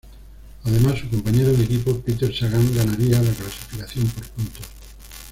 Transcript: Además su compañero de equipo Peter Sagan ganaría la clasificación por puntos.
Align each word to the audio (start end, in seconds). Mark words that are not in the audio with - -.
Además 0.63 0.97
su 0.97 1.07
compañero 1.11 1.53
de 1.53 1.63
equipo 1.63 1.95
Peter 1.99 2.33
Sagan 2.35 2.73
ganaría 2.73 3.21
la 3.21 3.29
clasificación 3.31 4.07
por 4.07 4.27
puntos. 4.29 4.65